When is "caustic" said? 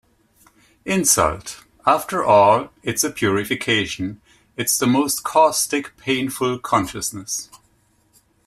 5.23-5.95